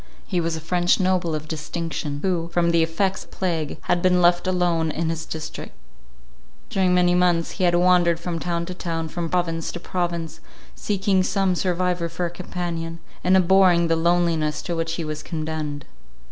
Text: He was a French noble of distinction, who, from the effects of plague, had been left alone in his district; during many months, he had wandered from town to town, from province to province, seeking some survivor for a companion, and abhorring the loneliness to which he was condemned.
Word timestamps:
He 0.25 0.41
was 0.41 0.55
a 0.55 0.59
French 0.61 0.99
noble 0.99 1.35
of 1.35 1.47
distinction, 1.47 2.21
who, 2.23 2.49
from 2.51 2.71
the 2.71 2.81
effects 2.81 3.23
of 3.23 3.29
plague, 3.29 3.77
had 3.81 4.01
been 4.01 4.19
left 4.19 4.47
alone 4.47 4.89
in 4.89 5.11
his 5.11 5.27
district; 5.27 5.73
during 6.71 6.95
many 6.95 7.13
months, 7.13 7.51
he 7.51 7.65
had 7.65 7.75
wandered 7.75 8.19
from 8.19 8.39
town 8.39 8.65
to 8.65 8.73
town, 8.73 9.09
from 9.09 9.29
province 9.29 9.71
to 9.73 9.79
province, 9.79 10.39
seeking 10.73 11.21
some 11.21 11.53
survivor 11.53 12.09
for 12.09 12.25
a 12.25 12.31
companion, 12.31 12.97
and 13.23 13.37
abhorring 13.37 13.89
the 13.89 13.95
loneliness 13.95 14.63
to 14.63 14.75
which 14.75 14.93
he 14.93 15.05
was 15.05 15.21
condemned. 15.21 15.85